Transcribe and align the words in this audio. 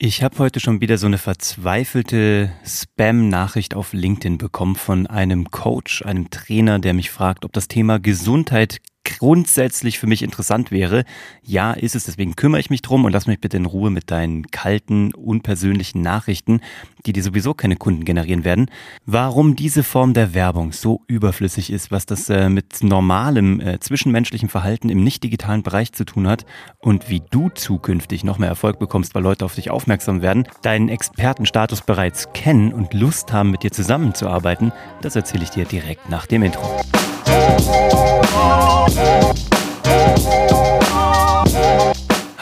Ich 0.00 0.22
habe 0.22 0.38
heute 0.38 0.60
schon 0.60 0.80
wieder 0.80 0.96
so 0.96 1.08
eine 1.08 1.18
verzweifelte 1.18 2.52
Spam-Nachricht 2.64 3.74
auf 3.74 3.92
LinkedIn 3.92 4.38
bekommen 4.38 4.76
von 4.76 5.08
einem 5.08 5.50
Coach, 5.50 6.02
einem 6.02 6.30
Trainer, 6.30 6.78
der 6.78 6.94
mich 6.94 7.10
fragt, 7.10 7.44
ob 7.44 7.52
das 7.52 7.66
Thema 7.66 7.98
Gesundheit 7.98 8.78
grundsätzlich 9.04 9.98
für 9.98 10.06
mich 10.06 10.22
interessant 10.22 10.70
wäre. 10.70 11.04
Ja, 11.42 11.72
ist 11.72 11.94
es, 11.94 12.04
deswegen 12.04 12.36
kümmere 12.36 12.60
ich 12.60 12.70
mich 12.70 12.82
drum 12.82 13.04
und 13.04 13.12
lass 13.12 13.26
mich 13.26 13.40
bitte 13.40 13.56
in 13.56 13.66
Ruhe 13.66 13.90
mit 13.90 14.10
deinen 14.10 14.50
kalten, 14.50 15.14
unpersönlichen 15.14 16.02
Nachrichten, 16.02 16.60
die 17.06 17.12
dir 17.12 17.22
sowieso 17.22 17.54
keine 17.54 17.76
Kunden 17.76 18.04
generieren 18.04 18.44
werden. 18.44 18.70
Warum 19.06 19.56
diese 19.56 19.82
Form 19.82 20.14
der 20.14 20.34
Werbung 20.34 20.72
so 20.72 21.02
überflüssig 21.06 21.72
ist, 21.72 21.90
was 21.90 22.06
das 22.06 22.28
äh, 22.28 22.48
mit 22.48 22.82
normalem 22.82 23.60
äh, 23.60 23.80
zwischenmenschlichem 23.80 24.48
Verhalten 24.48 24.88
im 24.88 25.02
nicht 25.02 25.22
digitalen 25.24 25.62
Bereich 25.62 25.92
zu 25.92 26.04
tun 26.04 26.28
hat 26.28 26.44
und 26.78 27.08
wie 27.08 27.22
du 27.30 27.48
zukünftig 27.48 28.24
noch 28.24 28.38
mehr 28.38 28.48
Erfolg 28.48 28.78
bekommst, 28.78 29.14
weil 29.14 29.22
Leute 29.22 29.44
auf 29.44 29.54
dich 29.54 29.70
aufmerksam 29.70 30.22
werden, 30.22 30.46
deinen 30.62 30.88
Expertenstatus 30.88 31.82
bereits 31.82 32.32
kennen 32.32 32.72
und 32.72 32.94
Lust 32.94 33.32
haben, 33.32 33.50
mit 33.50 33.62
dir 33.62 33.72
zusammenzuarbeiten, 33.72 34.72
das 35.00 35.16
erzähle 35.16 35.44
ich 35.44 35.50
dir 35.50 35.64
direkt 35.64 36.08
nach 36.08 36.26
dem 36.26 36.42
Intro. 36.42 36.80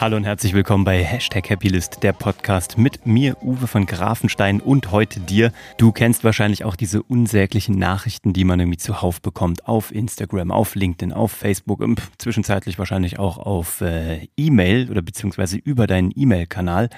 Hallo 0.07 0.15
und 0.15 0.23
herzlich 0.23 0.53
willkommen 0.53 0.85
bei 0.85 1.03
Hashtag 1.03 1.49
Happylist, 1.49 2.01
der 2.01 2.13
Podcast 2.13 2.77
mit 2.77 3.05
mir, 3.05 3.35
Uwe 3.43 3.67
von 3.67 3.85
Grafenstein 3.85 4.61
und 4.61 4.93
heute 4.93 5.19
dir. 5.19 5.51
Du 5.77 5.91
kennst 5.91 6.23
wahrscheinlich 6.23 6.63
auch 6.63 6.77
diese 6.77 7.03
unsäglichen 7.03 7.77
Nachrichten, 7.77 8.31
die 8.31 8.45
man 8.45 8.57
irgendwie 8.57 8.77
zuhauf 8.77 9.21
bekommt 9.21 9.67
auf 9.67 9.93
Instagram, 9.93 10.51
auf 10.51 10.75
LinkedIn, 10.75 11.11
auf 11.11 11.33
Facebook 11.33 11.81
und 11.81 12.01
zwischenzeitlich 12.19 12.79
wahrscheinlich 12.79 13.19
auch 13.19 13.37
auf 13.37 13.81
äh, 13.81 14.29
E-Mail 14.37 14.89
oder 14.89 15.01
beziehungsweise 15.01 15.57
über 15.57 15.87
deinen 15.87 16.13
E-Mail-Kanal. 16.15 16.89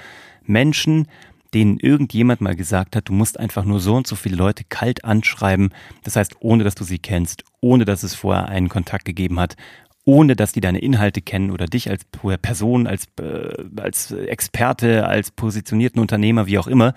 Menschen, 0.46 1.08
denen 1.54 1.80
irgendjemand 1.80 2.42
mal 2.42 2.56
gesagt 2.56 2.96
hat, 2.96 3.10
du 3.10 3.14
musst 3.14 3.40
einfach 3.40 3.66
nur 3.66 3.80
so 3.80 3.96
und 3.96 4.08
so 4.08 4.16
viele 4.16 4.36
Leute 4.36 4.64
kalt 4.68 5.04
anschreiben, 5.06 5.70
das 6.04 6.16
heißt 6.16 6.38
ohne 6.40 6.64
dass 6.64 6.76
du 6.76 6.84
sie 6.84 7.00
kennst, 7.00 7.44
ohne 7.62 7.86
dass 7.86 8.04
es 8.04 8.16
vorher 8.16 8.48
einen 8.48 8.70
Kontakt 8.70 9.06
gegeben 9.06 9.40
hat, 9.40 9.56
ohne 10.06 10.36
dass 10.36 10.54
die 10.54 10.62
deine 10.62 10.80
Inhalte 10.80 11.22
kennen 11.22 11.52
oder 11.52 11.66
dich 11.66 11.90
als 11.90 12.04
Person, 12.42 12.88
als, 12.88 13.06
äh, 13.20 13.54
als 13.80 14.12
Experte, 14.12 15.08
als 15.08 15.32
positionierten 15.32 16.02
Unternehmer, 16.02 16.48
wie 16.48 16.58
auch 16.58 16.68
immer. 16.68 16.94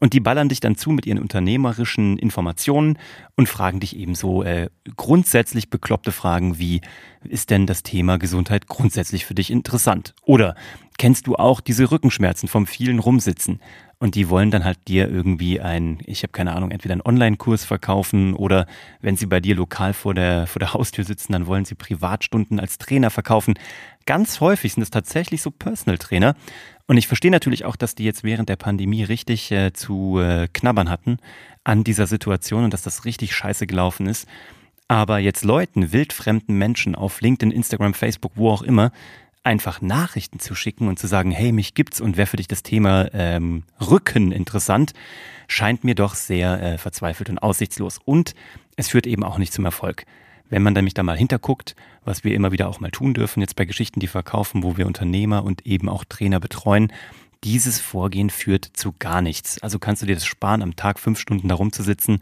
Und 0.00 0.14
die 0.14 0.20
ballern 0.20 0.48
dich 0.48 0.58
dann 0.58 0.74
zu 0.74 0.90
mit 0.90 1.06
ihren 1.06 1.20
unternehmerischen 1.20 2.18
Informationen 2.18 2.98
und 3.36 3.48
fragen 3.48 3.78
dich 3.78 3.96
ebenso 3.96 4.42
äh, 4.42 4.68
grundsätzlich 4.96 5.70
bekloppte 5.70 6.10
Fragen 6.10 6.58
wie, 6.58 6.80
ist 7.22 7.50
denn 7.50 7.66
das 7.66 7.84
Thema 7.84 8.18
Gesundheit 8.18 8.66
grundsätzlich 8.66 9.24
für 9.24 9.34
dich 9.34 9.50
interessant? 9.50 10.14
Oder 10.22 10.56
kennst 11.02 11.26
du 11.26 11.34
auch 11.34 11.60
diese 11.60 11.90
Rückenschmerzen 11.90 12.48
vom 12.48 12.64
vielen 12.64 13.00
Rumsitzen? 13.00 13.58
Und 13.98 14.14
die 14.14 14.28
wollen 14.28 14.52
dann 14.52 14.64
halt 14.64 14.78
dir 14.86 15.10
irgendwie 15.10 15.60
ein, 15.60 15.98
ich 16.06 16.22
habe 16.22 16.30
keine 16.30 16.54
Ahnung, 16.54 16.70
entweder 16.70 16.92
einen 16.92 17.02
Online-Kurs 17.02 17.64
verkaufen 17.64 18.34
oder 18.34 18.66
wenn 19.00 19.16
sie 19.16 19.26
bei 19.26 19.40
dir 19.40 19.56
lokal 19.56 19.94
vor 19.94 20.14
der, 20.14 20.46
vor 20.46 20.60
der 20.60 20.74
Haustür 20.74 21.02
sitzen, 21.02 21.32
dann 21.32 21.48
wollen 21.48 21.64
sie 21.64 21.74
Privatstunden 21.74 22.60
als 22.60 22.78
Trainer 22.78 23.10
verkaufen. 23.10 23.54
Ganz 24.06 24.38
häufig 24.38 24.74
sind 24.74 24.84
es 24.84 24.90
tatsächlich 24.90 25.42
so 25.42 25.50
Personal 25.50 25.98
Trainer. 25.98 26.36
Und 26.86 26.98
ich 26.98 27.08
verstehe 27.08 27.32
natürlich 27.32 27.64
auch, 27.64 27.74
dass 27.74 27.96
die 27.96 28.04
jetzt 28.04 28.22
während 28.22 28.48
der 28.48 28.54
Pandemie 28.54 29.02
richtig 29.02 29.50
äh, 29.50 29.72
zu 29.72 30.20
äh, 30.20 30.46
knabbern 30.52 30.88
hatten 30.88 31.16
an 31.64 31.82
dieser 31.82 32.06
Situation 32.06 32.62
und 32.62 32.72
dass 32.72 32.82
das 32.82 33.04
richtig 33.04 33.34
scheiße 33.34 33.66
gelaufen 33.66 34.06
ist. 34.06 34.28
Aber 34.86 35.18
jetzt 35.18 35.42
Leuten, 35.42 35.90
wildfremden 35.92 36.58
Menschen 36.58 36.94
auf 36.94 37.22
LinkedIn, 37.22 37.50
Instagram, 37.50 37.94
Facebook, 37.94 38.32
wo 38.36 38.50
auch 38.50 38.62
immer, 38.62 38.92
einfach 39.44 39.80
Nachrichten 39.80 40.38
zu 40.38 40.54
schicken 40.54 40.88
und 40.88 40.98
zu 40.98 41.06
sagen, 41.06 41.30
hey, 41.30 41.52
mich 41.52 41.74
gibt's 41.74 42.00
und 42.00 42.16
wäre 42.16 42.26
für 42.26 42.36
dich 42.36 42.48
das 42.48 42.62
Thema 42.62 43.08
ähm, 43.12 43.64
Rücken 43.80 44.32
interessant, 44.32 44.92
scheint 45.48 45.84
mir 45.84 45.94
doch 45.94 46.14
sehr 46.14 46.62
äh, 46.62 46.78
verzweifelt 46.78 47.28
und 47.28 47.38
aussichtslos. 47.38 47.98
Und 48.04 48.34
es 48.76 48.88
führt 48.88 49.06
eben 49.06 49.24
auch 49.24 49.38
nicht 49.38 49.52
zum 49.52 49.64
Erfolg. 49.64 50.04
Wenn 50.48 50.62
man 50.62 50.74
nämlich 50.74 50.94
da 50.94 51.02
mal 51.02 51.16
hinterguckt, 51.16 51.76
was 52.04 52.24
wir 52.24 52.34
immer 52.34 52.52
wieder 52.52 52.68
auch 52.68 52.78
mal 52.78 52.90
tun 52.90 53.14
dürfen, 53.14 53.40
jetzt 53.40 53.56
bei 53.56 53.64
Geschichten, 53.64 54.00
die 54.00 54.06
verkaufen, 54.06 54.62
wo 54.62 54.76
wir 54.76 54.86
Unternehmer 54.86 55.44
und 55.44 55.66
eben 55.66 55.88
auch 55.88 56.04
Trainer 56.04 56.40
betreuen, 56.40 56.92
dieses 57.44 57.80
Vorgehen 57.80 58.30
führt 58.30 58.64
zu 58.72 58.92
gar 58.98 59.20
nichts. 59.20 59.60
Also 59.62 59.78
kannst 59.78 60.02
du 60.02 60.06
dir 60.06 60.14
das 60.14 60.26
sparen, 60.26 60.62
am 60.62 60.76
Tag 60.76 60.98
fünf 60.98 61.18
Stunden 61.18 61.48
da 61.48 61.56
rumzusitzen 61.56 62.20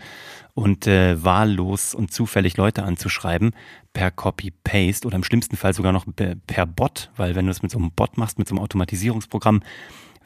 und 0.54 0.86
äh, 0.86 1.22
wahllos 1.22 1.94
und 1.94 2.12
zufällig 2.12 2.56
Leute 2.56 2.84
anzuschreiben 2.84 3.52
per 3.92 4.10
Copy-Paste 4.10 5.06
oder 5.06 5.16
im 5.16 5.24
schlimmsten 5.24 5.56
Fall 5.56 5.74
sogar 5.74 5.92
noch 5.92 6.06
per 6.46 6.66
Bot, 6.66 7.10
weil 7.16 7.34
wenn 7.34 7.46
du 7.46 7.50
es 7.50 7.62
mit 7.62 7.70
so 7.70 7.78
einem 7.78 7.90
Bot 7.90 8.16
machst, 8.16 8.38
mit 8.38 8.48
so 8.48 8.54
einem 8.54 8.62
Automatisierungsprogramm, 8.62 9.62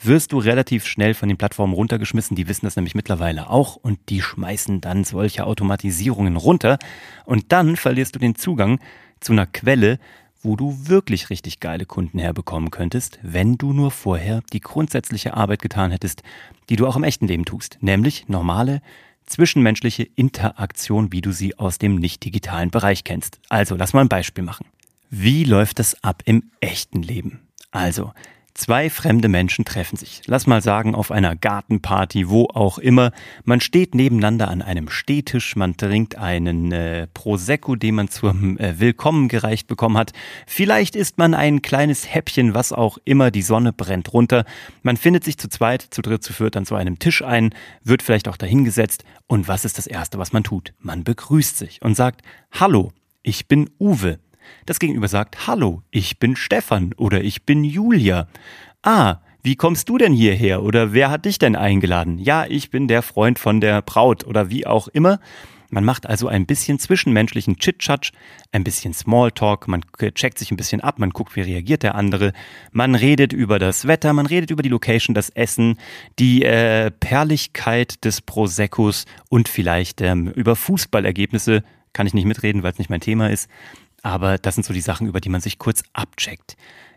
wirst 0.01 0.33
du 0.33 0.39
relativ 0.39 0.87
schnell 0.87 1.15
von 1.15 1.29
den 1.29 1.39
Plattformen 1.39 1.73
runtergeschmissen. 1.73 2.37
Die 2.37 2.49
wissen 2.49 2.67
das 2.67 2.77
nämlich 2.77 2.95
mittlerweile 2.95 3.49
auch 3.49 3.77
und 3.77 3.99
die 4.09 4.23
schmeißen 4.23 4.81
dann 4.81 5.05
solche 5.05 5.47
Automatisierungen 5.47 6.37
runter 6.37 6.79
und 7.25 7.53
dann 7.53 7.77
verlierst 7.77 8.15
du 8.15 8.19
den 8.19 8.35
Zugang 8.35 8.81
zu 9.21 9.33
einer 9.33 9.47
Quelle, 9.47 9.99
wo 10.45 10.57
du 10.57 10.89
wirklich 10.89 11.31
richtig 11.31 11.59
geile 11.59 11.87
Kunden 11.87 12.19
herbekommen 12.19 12.71
könntest, 12.71 13.19
wenn 13.23 13.57
du 13.57 13.73
nur 13.73 13.91
vorher 13.91 14.43
die 14.53 14.61
grundsätzliche 14.61 15.35
Arbeit 15.35 15.63
getan 15.63 15.91
hättest, 15.91 16.23
die 16.69 16.77
du 16.77 16.87
auch 16.87 16.97
im 16.97 17.05
echten 17.05 17.27
Leben 17.27 17.45
tust, 17.45 17.79
nämlich 17.81 18.29
normale 18.29 18.83
zwischenmenschliche 19.27 20.03
Interaktion, 20.03 21.13
wie 21.13 21.23
du 21.23 21.33
sie 21.33 21.59
aus 21.59 21.79
dem 21.79 21.97
nicht 21.97 22.25
digitalen 22.25 22.71
Bereich 22.71 23.05
kennst. 23.05 23.41
Also, 23.49 23.75
lass 23.75 23.95
mal 23.95 24.03
ein 24.03 24.09
Beispiel 24.09 24.45
machen. 24.45 24.67
Wie 25.11 25.45
läuft 25.45 25.79
das 25.79 26.03
ab 26.05 26.23
im 26.27 26.51
echten 26.61 27.03
Leben? 27.03 27.41
Also, 27.71 28.13
Zwei 28.57 28.89
fremde 28.89 29.29
Menschen 29.29 29.65
treffen 29.65 29.97
sich. 29.97 30.23
Lass 30.27 30.47
mal 30.47 30.63
sagen, 30.63 30.95
auf 30.95 31.11
einer 31.11 31.35
Gartenparty, 31.35 32.29
wo 32.29 32.45
auch 32.45 32.79
immer. 32.79 33.11
Man 33.43 33.61
steht 33.61 33.97
nebeneinander 33.97 34.47
an 34.47 34.63
einem 34.63 34.89
Stehtisch, 34.91 35.57
man 35.57 35.77
trinkt 35.77 36.17
einen 36.17 36.71
äh, 36.71 37.09
Prosecco, 37.13 37.75
den 37.75 37.97
man 37.97 38.09
zum 38.11 38.57
äh, 38.59 38.79
Willkommen 38.79 39.27
gereicht 39.27 39.67
bekommen 39.67 39.99
hat. 39.99 40.13
Vielleicht 40.47 40.95
isst 40.95 41.19
man 41.19 41.35
ein 41.35 41.63
kleines 41.63 42.15
Häppchen, 42.15 42.55
was 42.55 42.73
auch 42.73 42.99
immer, 43.05 43.33
die 43.33 43.43
Sonne 43.43 43.73
brennt 43.73 44.13
runter. 44.13 44.45
Man 44.85 44.97
findet 44.97 45.25
sich 45.25 45.37
zu 45.37 45.49
zweit, 45.49 45.83
zu 45.83 46.01
dritt, 46.01 46.23
zu 46.23 46.33
viert 46.33 46.57
an 46.57 46.65
so 46.65 46.77
einem 46.77 47.01
Tisch 47.01 47.23
ein, 47.23 47.53
wird 47.83 48.05
vielleicht 48.05 48.29
auch 48.29 48.37
dahingesetzt. 48.37 49.05
Und 49.27 49.49
was 49.49 49.65
ist 49.65 49.79
das 49.79 49.89
Erste, 49.89 50.19
was 50.21 50.33
man 50.33 50.45
tut? 50.45 50.75
Man 50.79 51.03
begrüßt 51.03 51.59
sich 51.59 51.83
und 51.83 51.97
sagt, 51.97 52.23
Hallo, 52.53 52.93
ich 53.25 53.49
bin 53.49 53.69
Uwe. 53.81 54.21
Das 54.67 54.79
Gegenüber 54.79 55.09
sagt, 55.09 55.47
hallo, 55.47 55.83
ich 55.91 56.19
bin 56.19 56.37
Stefan 56.37 56.93
oder 56.97 57.23
ich 57.23 57.45
bin 57.45 57.65
Julia. 57.65 58.29
Ah, 58.83 59.19
wie 59.43 59.57
kommst 59.57 59.89
du 59.89 59.99
denn 59.99 60.13
hierher 60.13 60.63
oder 60.63 60.93
wer 60.93 61.11
hat 61.11 61.27
dich 61.27 61.39
denn 61.39 61.55
eingeladen? 61.55 62.19
Ja, 62.19 62.47
ich 62.49 62.71
bin 62.71 62.89
der 62.89 63.03
Freund 63.03 63.39
von 63.39 63.61
der 63.61 63.83
Braut 63.83 64.27
oder 64.27 64.49
wie 64.49 64.67
auch 64.67 64.89
immer. 64.89 65.21
Man 65.75 65.85
macht 65.85 66.07
also 66.07 66.29
ein 66.29 66.47
bisschen 66.47 66.79
zwischenmenschlichen 66.79 67.59
Chit-Chat, 67.59 68.13
ein 68.53 68.63
bisschen 68.63 68.95
Smalltalk, 68.95 69.67
man 69.67 69.83
checkt 70.15 70.39
sich 70.39 70.53
ein 70.53 70.57
bisschen 70.57 70.81
ab, 70.81 71.01
man 71.01 71.11
guckt, 71.11 71.35
wie 71.35 71.41
reagiert 71.41 71.83
der 71.83 71.97
andere, 71.97 72.33
man 72.71 72.95
redet 72.95 73.33
über 73.33 73.59
das 73.59 73.87
Wetter, 73.87 74.13
man 74.13 74.27
redet 74.27 74.53
über 74.53 74.63
die 74.63 74.69
Location, 74.69 75.15
das 75.15 75.31
Essen, 75.31 75.79
die 76.19 76.45
äh, 76.45 76.93
Perligkeit 76.93 78.05
des 78.05 78.21
Proseccos 78.21 79.05
und 79.29 79.49
vielleicht 79.49 80.01
ähm, 80.01 80.29
über 80.29 80.55
Fußballergebnisse, 80.55 81.65
kann 81.93 82.07
ich 82.07 82.15
nicht 82.15 82.27
mitreden, 82.27 82.63
weil 82.63 82.73
es 82.73 82.79
nicht 82.79 82.91
mein 82.91 83.01
Thema 83.01 83.29
ist. 83.31 83.49
Aber 84.05 84.37
das 84.37 84.55
sind 84.55 84.65
so 84.65 84.75
die 84.75 84.83
Sachen, 84.83 85.07
über 85.09 85.21
die 85.21 85.31
man 85.31 85.41
sich 85.41 85.59
kurz 85.59 85.83
abcheckt. 85.95 86.57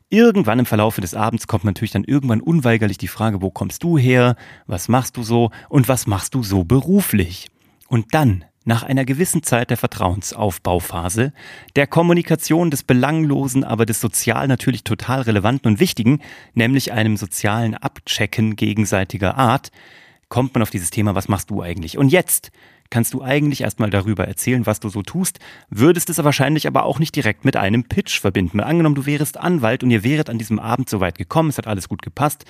Irgendwann 0.09 0.59
im 0.59 0.66
Verlaufe 0.66 1.00
des 1.00 1.16
Abends 1.16 1.47
kommt 1.47 1.63
natürlich 1.63 1.91
dann 1.91 2.03
irgendwann 2.03 2.41
unweigerlich 2.41 2.97
die 2.97 3.07
Frage, 3.07 3.41
wo 3.41 3.50
kommst 3.50 3.84
du 3.84 3.97
her, 3.97 4.35
was 4.68 4.90
machst 4.90 5.16
du 5.16 5.23
so 5.23 5.50
und 5.69 5.88
was 5.88 6.06
machst 6.06 6.35
du 6.35 6.44
so 6.44 6.66
beruflich? 6.66 7.50
Und 7.88 8.13
dann, 8.13 8.44
nach 8.66 8.84
einer 8.84 9.06
gewissen 9.06 9.41
Zeit 9.41 9.69
der 9.69 9.78
Vertrauensaufbauphase, 9.78 11.31
der 11.78 11.88
Kommunikation 11.88 12.72
des 12.72 12.84
Belanglosen, 12.84 13.63
aber 13.63 13.85
des 13.85 14.01
sozial 14.01 14.50
natürlich 14.50 14.84
total 14.84 15.22
relevanten 15.22 15.72
und 15.72 15.79
wichtigen, 15.79 16.19
nämlich 16.56 16.91
einem 16.91 17.16
sozialen 17.16 17.74
Abchecken 17.74 18.57
gegenseitiger 18.57 19.38
Art, 19.38 19.71
kommt 20.27 20.53
man 20.53 20.62
auf 20.62 20.71
dieses 20.71 20.89
Thema, 20.89 21.15
was 21.15 21.30
machst 21.30 21.50
du 21.50 21.62
eigentlich? 21.62 21.98
Und 21.98 22.10
jetzt 22.10 22.51
kannst 22.89 23.13
du 23.13 23.22
eigentlich 23.22 23.62
erstmal 23.62 23.89
darüber 23.89 24.28
erzählen, 24.28 24.66
was 24.66 24.80
du 24.80 24.89
so 24.89 25.01
tust, 25.01 25.39
würdest 25.69 26.10
es 26.10 26.24
wahrscheinlich 26.24 26.68
aber 26.68 26.84
auch 26.84 27.00
nicht 27.00 27.16
direkt 27.16 27.45
mit 27.45 27.56
einem 27.56 27.84
Pitch 27.84 28.19
verbinden. 28.19 28.57
Mal 28.57 28.63
angenommen, 28.63 28.95
du 28.95 29.06
wärest 29.06 29.38
Anwalt 29.38 29.84
und 29.84 29.92
ihr 29.92 30.04
wäret 30.04 30.30
an 30.30 30.38
diesem 30.38 30.60
Abend 30.60 30.89
soweit 30.89 31.18
gekommen, 31.18 31.50
es 31.50 31.57
hat 31.57 31.68
alles 31.68 31.89
gut 31.89 32.01
gepasst. 32.01 32.45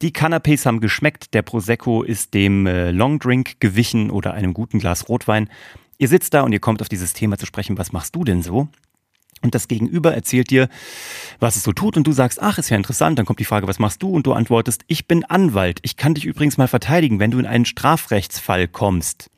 Die 0.00 0.10
Canapés 0.10 0.66
haben 0.66 0.80
geschmeckt, 0.80 1.34
der 1.34 1.42
Prosecco 1.42 2.02
ist 2.02 2.34
dem 2.34 2.66
äh, 2.66 2.90
Longdrink 2.90 3.60
gewichen 3.60 4.10
oder 4.10 4.34
einem 4.34 4.54
guten 4.54 4.78
Glas 4.78 5.08
Rotwein. 5.08 5.48
Ihr 5.98 6.08
sitzt 6.08 6.34
da 6.34 6.42
und 6.42 6.52
ihr 6.52 6.60
kommt 6.60 6.82
auf 6.82 6.88
dieses 6.88 7.12
Thema 7.12 7.38
zu 7.38 7.46
sprechen, 7.46 7.78
was 7.78 7.92
machst 7.92 8.16
du 8.16 8.24
denn 8.24 8.42
so? 8.42 8.68
Und 9.42 9.54
das 9.56 9.68
Gegenüber 9.68 10.14
erzählt 10.14 10.50
dir, 10.50 10.68
was 11.40 11.56
es 11.56 11.64
so 11.64 11.72
tut 11.72 11.96
und 11.96 12.06
du 12.06 12.12
sagst, 12.12 12.40
ach, 12.40 12.58
ist 12.58 12.70
ja 12.70 12.76
interessant, 12.76 13.18
dann 13.18 13.26
kommt 13.26 13.40
die 13.40 13.44
Frage, 13.44 13.66
was 13.66 13.80
machst 13.80 14.02
du? 14.02 14.08
Und 14.08 14.26
du 14.26 14.32
antwortest, 14.32 14.82
ich 14.86 15.08
bin 15.08 15.24
Anwalt. 15.24 15.80
Ich 15.82 15.96
kann 15.96 16.14
dich 16.14 16.24
übrigens 16.24 16.58
mal 16.58 16.68
verteidigen, 16.68 17.18
wenn 17.18 17.32
du 17.32 17.38
in 17.38 17.46
einen 17.46 17.64
Strafrechtsfall 17.64 18.68
kommst. 18.68 19.30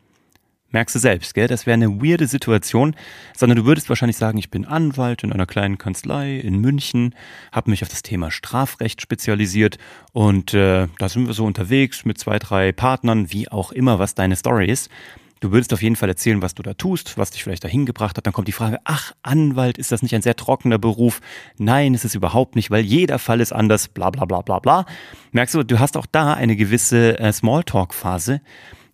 Merkst 0.75 0.97
du 0.97 0.99
selbst, 0.99 1.35
gell? 1.35 1.47
Das 1.47 1.67
wäre 1.67 1.75
eine 1.75 2.03
weirde 2.03 2.27
Situation, 2.27 2.97
sondern 3.37 3.59
du 3.59 3.65
würdest 3.65 3.89
wahrscheinlich 3.91 4.17
sagen, 4.17 4.39
ich 4.39 4.51
bin 4.51 4.65
Anwalt 4.65 5.23
in 5.23 5.33
einer 5.33 5.47
kleinen 5.47 5.79
Kanzlei 5.79 6.37
in 6.41 6.59
München, 6.59 7.15
habe 7.53 7.71
mich 7.71 7.85
auf 7.85 7.89
das 7.89 8.03
Thema 8.03 8.33
Strafrecht 8.33 9.01
spezialisiert 9.01 9.79
und 10.13 10.53
äh, 10.53 10.89
da 10.99 11.09
sind 11.09 11.29
wir 11.29 11.33
so 11.33 11.45
unterwegs 11.45 12.05
mit 12.05 12.19
zwei, 12.19 12.41
drei 12.41 12.73
Partnern, 12.73 13.31
wie 13.31 13.49
auch 13.49 13.71
immer, 13.71 14.01
was 14.01 14.17
deine 14.17 14.35
Story 14.35 14.67
ist. 14.67 14.91
Du 15.39 15.53
würdest 15.53 15.73
auf 15.73 15.81
jeden 15.81 15.95
Fall 15.95 16.09
erzählen, 16.09 16.43
was 16.43 16.57
du 16.57 16.65
da 16.65 16.75
tust, 16.75 17.19
was 17.19 17.31
dich 17.31 17.45
vielleicht 17.45 17.63
dahin 17.63 17.87
gebracht 17.87 18.17
hat. 18.17 18.27
Dann 18.27 18.33
kommt 18.33 18.49
die 18.49 18.53
Frage, 18.53 18.81
ach, 18.83 19.13
Anwalt, 19.23 19.79
ist 19.79 19.93
das 19.93 20.03
nicht 20.03 20.17
ein 20.17 20.23
sehr 20.23 20.35
trockener 20.35 20.79
Beruf? 20.79 21.21
Nein, 21.57 21.95
ist 21.95 22.05
es 22.05 22.17
überhaupt 22.17 22.57
nicht, 22.57 22.73
weil 22.73 22.85
jeder 22.85 23.21
Fall 23.21 23.41
ist 23.41 23.53
anders, 23.53 23.87
bla 23.87 24.11
bla 24.11 24.25
bla 24.25 24.41
bla 24.41 24.59
bla. 24.59 24.87
Merkst 25.31 25.55
du, 25.55 25.63
du 25.63 25.79
hast 25.79 25.97
auch 25.97 26.07
da 26.11 26.33
eine 26.33 26.57
gewisse 26.57 27.17
äh, 27.21 27.33
Smalltalk-Phase 27.33 28.41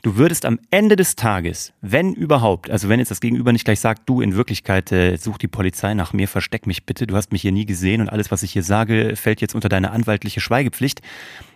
Du 0.02 0.17
würdest 0.17 0.47
am 0.47 0.58
Ende 0.70 0.97
des 0.97 1.14
Tages, 1.14 1.75
wenn 1.82 2.14
überhaupt, 2.14 2.70
also 2.70 2.88
wenn 2.88 3.00
jetzt 3.00 3.11
das 3.11 3.20
Gegenüber 3.20 3.52
nicht 3.52 3.67
gleich 3.67 3.81
sagt, 3.81 4.08
du 4.08 4.23
in 4.23 4.35
Wirklichkeit 4.35 4.91
äh, 4.93 5.17
such 5.17 5.37
die 5.37 5.49
Polizei 5.49 5.93
nach 5.93 6.14
mir, 6.14 6.26
versteck 6.26 6.67
mich 6.67 6.87
bitte, 6.87 7.06
du 7.06 7.17
hast 7.17 7.32
mich 7.32 7.43
hier 7.43 7.52
nie 7.52 7.67
gesehen 7.67 8.00
und 8.00 8.08
alles, 8.08 8.31
was 8.31 8.43
ich 8.43 8.52
hier 8.52 8.62
sage, 8.62 9.14
fällt 9.17 9.43
jetzt 9.43 9.55
unter 9.55 9.69
deine 9.69 9.91
anwaltliche 9.91 10.41
Schweigepflicht, 10.41 11.02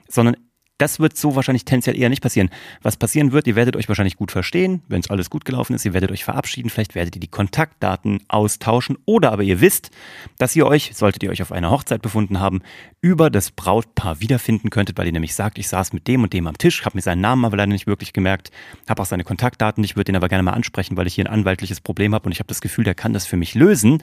sondern 0.09 0.37
das 0.79 0.99
wird 0.99 1.17
so 1.17 1.37
wahrscheinlich 1.37 1.65
tendenziell 1.65 1.97
eher 1.97 2.09
nicht 2.09 2.23
passieren. 2.23 2.51
Was 2.83 2.97
passieren 2.97 3.31
wird, 3.33 3.47
ihr 3.47 3.55
werdet 3.55 3.77
euch 3.77 3.89
wahrscheinlich 3.89 4.17
gut 4.17 4.33
verstehen, 4.33 4.83
wenn 4.89 5.01
es 5.01 5.09
alles 5.09 5.31
gut 5.31 5.45
gelaufen 5.45 5.75
ist, 5.75 5.85
ihr 5.85 5.95
werdet 5.95 6.11
euch 6.11 6.25
verabschieden, 6.25 6.69
vielleicht 6.69 6.95
werdet 6.95 7.15
ihr 7.15 7.21
die 7.21 7.29
Kontaktdaten 7.29 8.21
austauschen 8.29 8.99
oder 9.05 9.33
aber 9.33 9.45
ihr 9.45 9.61
wisst, 9.61 9.91
dass 10.39 10.57
ihr 10.57 10.67
euch, 10.67 10.93
solltet 10.95 11.23
ihr 11.23 11.31
euch 11.31 11.43
auf 11.43 11.53
einer 11.53 11.71
Hochzeit 11.71 12.03
befunden 12.03 12.41
haben, 12.41 12.63
über 13.01 13.31
das 13.31 13.53
Brautpaar 13.53 14.21
wiederfinden 14.21 14.71
könntet, 14.71 14.99
weil 14.99 15.07
ihr 15.07 15.13
nämlich 15.13 15.35
sagt, 15.35 15.59
ich 15.59 15.69
saß 15.69 15.93
mit 15.93 16.09
dem 16.09 16.25
und 16.25 16.33
dem 16.33 16.47
am 16.47 16.59
Tisch, 16.59 16.85
habe 16.85 16.97
mir 16.97 17.03
seinen 17.03 17.21
Namen 17.21 17.45
aber 17.45 17.57
leider 17.57 17.73
nicht 17.73 17.87
wirklich 17.87 18.13
gemerkt, 18.13 18.51
habe 18.89 19.01
auch 19.01 19.07
seine 19.07 19.25
Kontaktdaten, 19.25 19.85
ich 19.85 19.97
würde 19.97 20.11
ihn 20.11 20.17
aber 20.17 20.29
gerne 20.29 20.43
mal 20.43 20.53
ansprechen, 20.53 20.97
weil 20.97 21.07
ich 21.07 21.15
hier 21.15 21.27
ein 21.27 21.33
anwaltliches 21.33 21.81
Problem 21.81 22.15
habe 22.15 22.27
und 22.27 22.33
ich 22.33 22.41
habe 22.41 22.49
das 22.49 22.61
Gefühl, 22.61 22.85
der 22.85 22.95
kann 22.95 23.13
das 23.13 23.27
für 23.27 23.37
mich 23.37 23.55
lösen. 23.55 24.03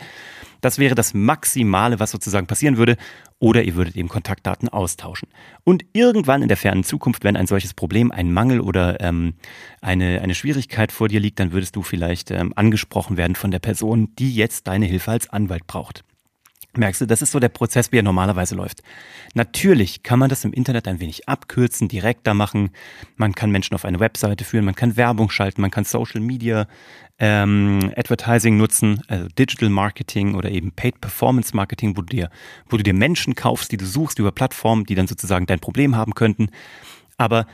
Das 0.61 0.77
wäre 0.77 0.95
das 0.95 1.13
Maximale, 1.13 1.99
was 1.99 2.11
sozusagen 2.11 2.47
passieren 2.47 2.77
würde. 2.77 2.95
Oder 3.39 3.63
ihr 3.63 3.75
würdet 3.75 3.95
eben 3.95 4.07
Kontaktdaten 4.07 4.69
austauschen. 4.69 5.27
Und 5.63 5.83
irgendwann 5.93 6.43
in 6.43 6.47
der 6.47 6.57
fernen 6.57 6.83
Zukunft, 6.83 7.23
wenn 7.23 7.35
ein 7.35 7.47
solches 7.47 7.73
Problem, 7.73 8.11
ein 8.11 8.31
Mangel 8.31 8.61
oder 8.61 9.01
ähm, 9.01 9.33
eine, 9.81 10.21
eine 10.21 10.35
Schwierigkeit 10.35 10.91
vor 10.91 11.07
dir 11.07 11.19
liegt, 11.19 11.39
dann 11.39 11.51
würdest 11.51 11.75
du 11.75 11.81
vielleicht 11.81 12.29
ähm, 12.29 12.53
angesprochen 12.55 13.17
werden 13.17 13.35
von 13.35 13.49
der 13.49 13.59
Person, 13.59 14.13
die 14.19 14.33
jetzt 14.35 14.67
deine 14.67 14.85
Hilfe 14.85 15.11
als 15.11 15.27
Anwalt 15.29 15.65
braucht. 15.65 16.03
Merkst 16.77 17.01
du, 17.01 17.05
das 17.05 17.21
ist 17.21 17.31
so 17.31 17.39
der 17.39 17.49
Prozess, 17.49 17.91
wie 17.91 17.97
er 17.97 18.03
normalerweise 18.03 18.55
läuft. 18.55 18.81
Natürlich 19.33 20.03
kann 20.03 20.19
man 20.19 20.29
das 20.29 20.45
im 20.45 20.53
Internet 20.53 20.87
ein 20.87 21.01
wenig 21.01 21.27
abkürzen, 21.27 21.89
direkter 21.89 22.33
machen. 22.33 22.69
Man 23.17 23.35
kann 23.35 23.51
Menschen 23.51 23.75
auf 23.75 23.83
eine 23.83 23.99
Webseite 23.99 24.45
führen, 24.45 24.63
man 24.63 24.75
kann 24.75 24.95
Werbung 24.95 25.29
schalten, 25.29 25.61
man 25.61 25.71
kann 25.71 25.83
Social 25.83 26.21
Media 26.21 26.67
ähm, 27.19 27.91
Advertising 27.97 28.55
nutzen, 28.55 29.01
also 29.07 29.27
Digital 29.27 29.69
Marketing 29.69 30.33
oder 30.33 30.49
eben 30.49 30.71
Paid 30.71 31.01
Performance 31.01 31.53
Marketing, 31.53 31.97
wo 31.97 32.01
du 32.01 32.15
dir, 32.15 32.29
wo 32.69 32.77
du 32.77 32.83
dir 32.83 32.93
Menschen 32.93 33.35
kaufst, 33.35 33.73
die 33.73 33.77
du 33.77 33.85
suchst 33.85 34.19
über 34.19 34.31
Plattformen, 34.31 34.85
die 34.85 34.95
dann 34.95 35.07
sozusagen 35.07 35.47
dein 35.47 35.59
Problem 35.59 35.97
haben 35.97 36.15
könnten. 36.15 36.49
Aber 37.17 37.47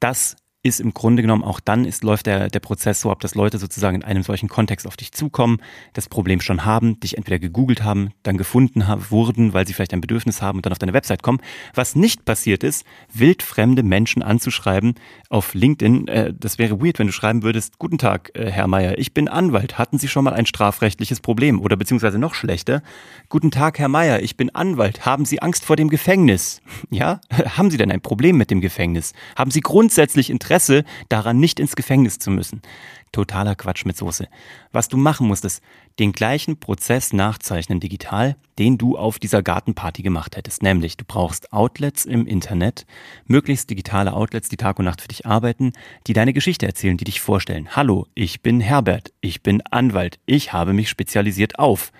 das 0.00 0.36
ist 0.64 0.80
im 0.80 0.94
Grunde 0.94 1.20
genommen 1.20 1.44
auch 1.44 1.60
dann 1.60 1.84
ist, 1.84 2.02
läuft 2.02 2.24
der, 2.24 2.48
der 2.48 2.58
Prozess 2.58 3.02
so 3.02 3.10
ab, 3.10 3.20
dass 3.20 3.34
Leute 3.34 3.58
sozusagen 3.58 3.96
in 3.96 4.02
einem 4.02 4.22
solchen 4.22 4.48
Kontext 4.48 4.86
auf 4.86 4.96
dich 4.96 5.12
zukommen, 5.12 5.58
das 5.92 6.08
Problem 6.08 6.40
schon 6.40 6.64
haben, 6.64 6.98
dich 7.00 7.18
entweder 7.18 7.38
gegoogelt 7.38 7.84
haben, 7.84 8.12
dann 8.22 8.38
gefunden 8.38 8.88
haben, 8.88 9.04
wurden, 9.10 9.52
weil 9.52 9.66
sie 9.66 9.74
vielleicht 9.74 9.92
ein 9.92 10.00
Bedürfnis 10.00 10.40
haben 10.40 10.58
und 10.58 10.64
dann 10.64 10.72
auf 10.72 10.78
deine 10.78 10.94
Website 10.94 11.22
kommen. 11.22 11.40
Was 11.74 11.94
nicht 11.94 12.24
passiert 12.24 12.64
ist, 12.64 12.86
wildfremde 13.12 13.82
Menschen 13.82 14.22
anzuschreiben 14.22 14.94
auf 15.28 15.52
LinkedIn. 15.52 16.08
Äh, 16.08 16.32
das 16.32 16.58
wäre 16.58 16.80
weird, 16.80 16.98
wenn 16.98 17.08
du 17.08 17.12
schreiben 17.12 17.42
würdest, 17.42 17.78
guten 17.78 17.98
Tag, 17.98 18.30
äh, 18.32 18.50
Herr 18.50 18.66
Meier, 18.66 18.96
ich 18.96 19.12
bin 19.12 19.28
Anwalt. 19.28 19.76
Hatten 19.76 19.98
Sie 19.98 20.08
schon 20.08 20.24
mal 20.24 20.32
ein 20.32 20.46
strafrechtliches 20.46 21.20
Problem? 21.20 21.60
Oder 21.60 21.76
beziehungsweise 21.76 22.18
noch 22.18 22.32
schlechter, 22.32 22.82
guten 23.28 23.50
Tag, 23.50 23.78
Herr 23.78 23.88
Meier, 23.88 24.22
ich 24.22 24.38
bin 24.38 24.48
Anwalt. 24.54 25.04
Haben 25.04 25.26
Sie 25.26 25.42
Angst 25.42 25.66
vor 25.66 25.76
dem 25.76 25.90
Gefängnis? 25.90 26.62
Ja? 26.88 27.20
Haben 27.58 27.70
Sie 27.70 27.76
denn 27.76 27.92
ein 27.92 28.00
Problem 28.00 28.38
mit 28.38 28.50
dem 28.50 28.62
Gefängnis? 28.62 29.12
Haben 29.36 29.50
Sie 29.50 29.60
grundsätzlich 29.60 30.30
Interesse 30.30 30.53
Interesse 30.54 30.84
daran, 31.08 31.40
nicht 31.40 31.58
ins 31.58 31.74
Gefängnis 31.74 32.20
zu 32.20 32.30
müssen. 32.30 32.62
Totaler 33.10 33.56
Quatsch 33.56 33.84
mit 33.86 33.96
Soße. 33.96 34.28
Was 34.70 34.86
du 34.86 34.96
machen 34.96 35.26
musst, 35.26 35.44
ist 35.44 35.60
den 35.98 36.12
gleichen 36.12 36.60
Prozess 36.60 37.12
nachzeichnen 37.12 37.80
digital, 37.80 38.36
den 38.60 38.78
du 38.78 38.96
auf 38.96 39.18
dieser 39.18 39.42
Gartenparty 39.42 40.02
gemacht 40.02 40.36
hättest. 40.36 40.62
Nämlich, 40.62 40.96
du 40.96 41.04
brauchst 41.04 41.52
Outlets 41.52 42.04
im 42.04 42.24
Internet, 42.24 42.86
möglichst 43.26 43.68
digitale 43.68 44.12
Outlets, 44.12 44.48
die 44.48 44.56
Tag 44.56 44.78
und 44.78 44.84
Nacht 44.84 45.00
für 45.00 45.08
dich 45.08 45.26
arbeiten, 45.26 45.72
die 46.06 46.12
deine 46.12 46.32
Geschichte 46.32 46.66
erzählen, 46.66 46.96
die 46.96 47.04
dich 47.04 47.20
vorstellen. 47.20 47.70
Hallo, 47.74 48.06
ich 48.14 48.40
bin 48.40 48.60
Herbert, 48.60 49.12
ich 49.20 49.42
bin 49.42 49.60
Anwalt, 49.62 50.20
ich 50.24 50.52
habe 50.52 50.72
mich 50.72 50.88
spezialisiert 50.88 51.58
auf. 51.58 51.90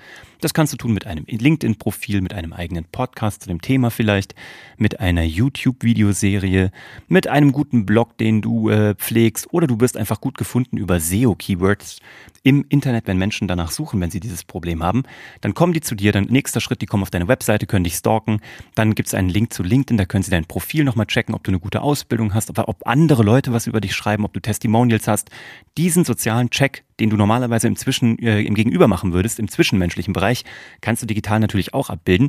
Das 0.44 0.52
kannst 0.52 0.74
du 0.74 0.76
tun 0.76 0.92
mit 0.92 1.06
einem 1.06 1.24
LinkedIn-Profil, 1.26 2.20
mit 2.20 2.34
einem 2.34 2.52
eigenen 2.52 2.84
Podcast 2.84 3.44
zu 3.44 3.48
dem 3.48 3.62
Thema 3.62 3.90
vielleicht, 3.90 4.34
mit 4.76 5.00
einer 5.00 5.22
YouTube-Videoserie, 5.22 6.70
mit 7.08 7.28
einem 7.28 7.50
guten 7.50 7.86
Blog, 7.86 8.18
den 8.18 8.42
du 8.42 8.68
äh, 8.68 8.94
pflegst 8.94 9.54
oder 9.54 9.66
du 9.66 9.80
wirst 9.80 9.96
einfach 9.96 10.20
gut 10.20 10.36
gefunden 10.36 10.76
über 10.76 11.00
SEO-Keywords 11.00 12.00
im 12.42 12.66
Internet, 12.68 13.06
wenn 13.06 13.16
Menschen 13.16 13.48
danach 13.48 13.70
suchen, 13.70 14.02
wenn 14.02 14.10
sie 14.10 14.20
dieses 14.20 14.44
Problem 14.44 14.82
haben. 14.82 15.04
Dann 15.40 15.54
kommen 15.54 15.72
die 15.72 15.80
zu 15.80 15.94
dir, 15.94 16.12
dann 16.12 16.24
nächster 16.24 16.60
Schritt, 16.60 16.82
die 16.82 16.86
kommen 16.86 17.04
auf 17.04 17.10
deine 17.10 17.26
Webseite, 17.26 17.64
können 17.66 17.84
dich 17.84 17.94
stalken. 17.94 18.42
Dann 18.74 18.94
gibt 18.94 19.08
es 19.08 19.14
einen 19.14 19.30
Link 19.30 19.50
zu 19.50 19.62
LinkedIn, 19.62 19.96
da 19.96 20.04
können 20.04 20.24
sie 20.24 20.30
dein 20.30 20.44
Profil 20.44 20.84
nochmal 20.84 21.06
checken, 21.06 21.34
ob 21.34 21.42
du 21.42 21.52
eine 21.52 21.58
gute 21.58 21.80
Ausbildung 21.80 22.34
hast, 22.34 22.50
ob, 22.50 22.58
ob 22.68 22.86
andere 22.86 23.22
Leute 23.22 23.54
was 23.54 23.66
über 23.66 23.80
dich 23.80 23.94
schreiben, 23.94 24.26
ob 24.26 24.34
du 24.34 24.40
Testimonials 24.40 25.08
hast. 25.08 25.30
Diesen 25.78 26.04
sozialen 26.04 26.50
Check, 26.50 26.84
den 27.00 27.10
du 27.10 27.16
normalerweise 27.16 27.66
im 27.66 27.76
Zwischen, 27.76 28.18
äh, 28.18 28.42
im 28.42 28.54
Gegenüber 28.54 28.88
machen 28.88 29.12
würdest, 29.12 29.38
im 29.38 29.48
zwischenmenschlichen 29.48 30.12
Bereich, 30.12 30.44
kannst 30.80 31.02
du 31.02 31.06
digital 31.06 31.40
natürlich 31.40 31.74
auch 31.74 31.90
abbilden. 31.90 32.28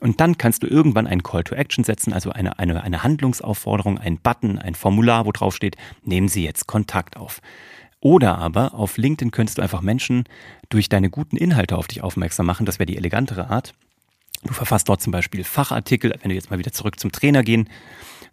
Und 0.00 0.20
dann 0.20 0.38
kannst 0.38 0.62
du 0.62 0.66
irgendwann 0.66 1.06
einen 1.06 1.22
Call 1.22 1.44
to 1.44 1.54
Action 1.54 1.84
setzen, 1.84 2.12
also 2.12 2.30
eine, 2.30 2.58
eine, 2.58 2.82
eine 2.82 3.02
Handlungsaufforderung, 3.02 3.98
ein 3.98 4.18
Button, 4.18 4.58
ein 4.58 4.74
Formular, 4.74 5.26
wo 5.26 5.32
drauf 5.32 5.54
steht, 5.54 5.76
nehmen 6.04 6.28
Sie 6.28 6.44
jetzt 6.44 6.66
Kontakt 6.66 7.16
auf. 7.16 7.40
Oder 8.00 8.38
aber 8.38 8.74
auf 8.74 8.98
LinkedIn 8.98 9.30
könntest 9.30 9.58
du 9.58 9.62
einfach 9.62 9.80
Menschen 9.80 10.24
durch 10.68 10.90
deine 10.90 11.08
guten 11.08 11.38
Inhalte 11.38 11.76
auf 11.76 11.88
dich 11.88 12.02
aufmerksam 12.02 12.44
machen. 12.44 12.66
Das 12.66 12.78
wäre 12.78 12.86
die 12.86 12.98
elegantere 12.98 13.48
Art. 13.48 13.72
Du 14.44 14.52
verfasst 14.52 14.90
dort 14.90 15.00
zum 15.00 15.10
Beispiel 15.10 15.42
Fachartikel, 15.42 16.14
wenn 16.20 16.28
du 16.28 16.34
jetzt 16.34 16.50
mal 16.50 16.58
wieder 16.58 16.72
zurück 16.72 17.00
zum 17.00 17.12
Trainer 17.12 17.42
gehen 17.42 17.68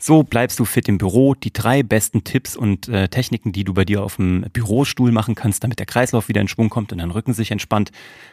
so 0.02 0.24
bleibst 0.24 0.60
du 0.60 0.66
fit 0.66 0.90
im 0.90 0.98
Büro. 0.98 1.36
Die 1.36 1.54
drei 1.54 1.84
besten 1.84 2.24
Tipps 2.24 2.56
und 2.56 2.88
äh, 2.88 3.08
Techniken, 3.08 3.52
die 3.52 3.64
du 3.64 3.76
bei 3.76 3.86
dir 3.86 4.04
auf 4.04 4.16
dem 4.16 4.46
Bürostuhl 4.52 5.12
machen 5.12 5.36
kannst, 5.36 5.64
damit 5.64 5.78
der 5.78 5.86
Kreislauf 5.86 6.28
wieder 6.28 6.42
in 6.42 6.48
Schwung 6.48 6.70
kommt 6.70 6.92
und 6.92 6.98
dein 6.98 7.12
Rücken 7.12 7.34
sich 7.34 7.52
entspannt. 7.52 7.92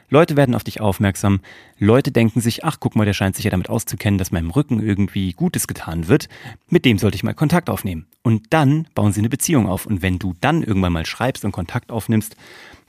Leute 0.09 0.35
werden 0.35 0.55
auf 0.55 0.65
dich 0.65 0.81
aufmerksam. 0.81 1.41
Leute 1.79 2.11
denken 2.11 2.41
sich, 2.41 2.65
ach 2.65 2.79
guck 2.81 2.97
mal, 2.97 3.05
der 3.05 3.13
scheint 3.13 3.37
sich 3.37 3.45
ja 3.45 3.51
damit 3.51 3.69
auszukennen, 3.69 4.17
dass 4.17 4.33
meinem 4.33 4.51
Rücken 4.51 4.81
irgendwie 4.81 5.35
Gutes 5.35 5.67
getan 5.67 6.09
wird. 6.09 6.31
Mit 6.71 6.87
dem 6.87 6.97
sollte 6.97 7.17
ich 7.17 7.23
mal 7.23 7.35
Kontakt 7.35 7.69
aufnehmen. 7.69 8.07
Und 8.23 8.47
dann 8.51 8.89
bauen 8.95 9.13
sie 9.13 9.21
eine 9.21 9.29
Beziehung 9.29 9.69
auf. 9.69 9.85
Und 9.85 10.01
wenn 10.01 10.19
du 10.19 10.35
dann 10.41 10.63
irgendwann 10.63 10.95
mal 10.95 11.05
schreibst 11.05 11.45
und 11.45 11.53
Kontakt 11.53 11.91
aufnimmst, 11.91 12.35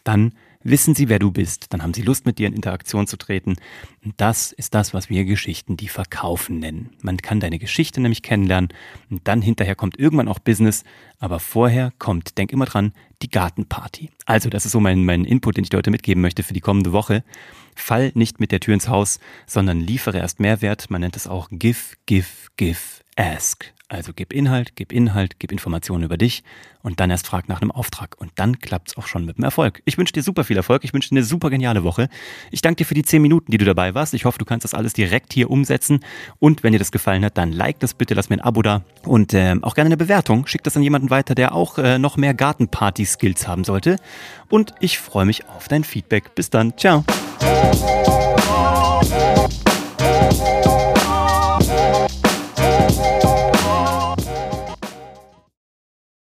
dann 0.05 0.31
wissen 0.63 0.95
sie, 0.95 1.09
wer 1.09 1.19
du 1.19 1.31
bist, 1.31 1.73
dann 1.73 1.81
haben 1.81 1.93
sie 1.93 2.01
Lust, 2.01 2.25
mit 2.25 2.37
dir 2.37 2.47
in 2.47 2.53
Interaktion 2.53 3.07
zu 3.07 3.17
treten. 3.17 3.55
Und 4.03 4.13
das 4.17 4.51
ist 4.51 4.73
das, 4.73 4.93
was 4.93 5.09
wir 5.09 5.25
Geschichten, 5.25 5.77
die 5.77 5.87
verkaufen 5.87 6.59
nennen. 6.59 6.91
Man 7.01 7.17
kann 7.17 7.39
deine 7.39 7.59
Geschichte 7.59 8.01
nämlich 8.01 8.21
kennenlernen 8.21 8.69
und 9.09 9.27
dann 9.27 9.41
hinterher 9.41 9.75
kommt 9.75 9.97
irgendwann 9.99 10.27
auch 10.27 10.39
Business, 10.39 10.83
aber 11.19 11.39
vorher 11.39 11.91
kommt, 11.97 12.37
denk 12.37 12.51
immer 12.51 12.65
dran, 12.65 12.93
die 13.21 13.29
Gartenparty. 13.29 14.09
Also, 14.25 14.49
das 14.49 14.65
ist 14.65 14.71
so 14.71 14.79
mein, 14.79 15.03
mein 15.05 15.25
Input, 15.25 15.57
den 15.57 15.63
ich 15.63 15.69
dir 15.69 15.77
heute 15.77 15.91
mitgeben 15.91 16.21
möchte 16.21 16.43
für 16.43 16.53
die 16.53 16.61
kommende 16.61 16.91
Woche. 16.91 17.23
Fall 17.75 18.11
nicht 18.15 18.39
mit 18.39 18.51
der 18.51 18.59
Tür 18.59 18.73
ins 18.73 18.87
Haus, 18.87 19.19
sondern 19.45 19.79
liefere 19.79 20.19
erst 20.19 20.39
Mehrwert. 20.39 20.89
Man 20.89 21.01
nennt 21.01 21.15
es 21.15 21.27
auch 21.27 21.49
Give, 21.51 21.95
Give, 22.05 22.27
Give, 22.57 22.79
Ask. 23.15 23.73
Also 23.91 24.11
gib 24.15 24.33
Inhalt, 24.33 24.75
gib 24.75 24.91
Inhalt, 24.91 25.39
gib 25.39 25.51
Informationen 25.51 26.03
über 26.03 26.15
dich 26.15 26.43
und 26.83 26.99
dann 26.99 27.09
erst 27.09 27.25
frag 27.25 27.49
nach 27.49 27.59
einem 27.59 27.71
Auftrag. 27.71 28.15
Und 28.19 28.31
dann 28.35 28.59
klappt's 28.59 28.95
auch 28.95 29.07
schon 29.07 29.25
mit 29.25 29.37
dem 29.37 29.43
Erfolg. 29.43 29.81
Ich 29.83 29.97
wünsche 29.97 30.13
dir 30.13 30.21
super 30.21 30.43
viel 30.43 30.57
Erfolg. 30.57 30.83
Ich 30.83 30.93
wünsche 30.93 31.09
dir 31.09 31.15
eine 31.15 31.25
super 31.25 31.49
geniale 31.49 31.83
Woche. 31.83 32.07
Ich 32.51 32.61
danke 32.61 32.77
dir 32.77 32.85
für 32.85 32.93
die 32.93 33.01
zehn 33.01 33.19
Minuten, 33.19 33.51
die 33.51 33.57
du 33.57 33.65
dabei 33.65 33.95
warst. 33.95 34.13
Ich 34.13 34.25
hoffe, 34.25 34.37
du 34.37 34.45
kannst 34.45 34.63
das 34.63 34.75
alles 34.75 34.93
direkt 34.93 35.33
hier 35.33 35.49
umsetzen. 35.49 36.01
Und 36.37 36.61
wenn 36.61 36.71
dir 36.71 36.77
das 36.77 36.91
gefallen 36.91 37.25
hat, 37.25 37.39
dann 37.39 37.51
like 37.51 37.79
das 37.79 37.95
bitte, 37.95 38.13
lass 38.13 38.29
mir 38.29 38.35
ein 38.35 38.41
Abo 38.41 38.61
da 38.61 38.83
und 39.05 39.33
äh, 39.33 39.55
auch 39.63 39.73
gerne 39.73 39.87
eine 39.87 39.97
Bewertung. 39.97 40.45
Schick 40.45 40.63
das 40.63 40.77
an 40.77 40.83
jemanden 40.83 41.09
weiter, 41.09 41.33
der 41.33 41.55
auch 41.55 41.79
äh, 41.79 41.97
noch 41.97 42.15
mehr 42.15 42.35
Gartenparty-Skills 42.35 43.47
haben 43.47 43.63
sollte. 43.63 43.95
Und 44.49 44.75
ich 44.79 44.99
freue 44.99 45.25
mich 45.25 45.49
auf 45.49 45.67
dein 45.67 45.83
Feedback. 45.83 46.35
Bis 46.35 46.51
dann. 46.51 46.77
Ciao. 46.77 47.03